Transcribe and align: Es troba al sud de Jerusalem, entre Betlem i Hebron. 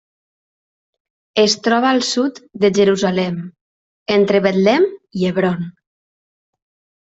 Es 1.43 1.53
troba 1.67 1.91
al 1.97 2.01
sud 2.07 2.41
de 2.65 2.73
Jerusalem, 2.79 3.39
entre 4.19 4.43
Betlem 4.49 4.91
i 5.21 5.29
Hebron. 5.33 5.65